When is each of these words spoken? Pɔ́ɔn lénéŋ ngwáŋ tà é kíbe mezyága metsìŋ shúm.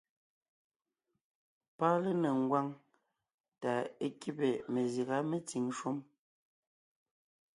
Pɔ́ɔn 1.77 1.99
lénéŋ 2.05 2.35
ngwáŋ 2.45 2.67
tà 3.61 3.71
é 4.05 4.07
kíbe 4.19 4.49
mezyága 4.73 5.17
metsìŋ 5.29 5.65
shúm. 5.77 5.97